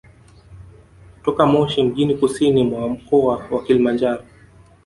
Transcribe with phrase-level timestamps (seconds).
[1.17, 4.23] Kutoka Moshi mjini kusini mwa mkoa wa Kilimanjaro